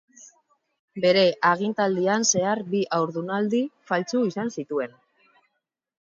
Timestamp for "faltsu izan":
3.91-4.49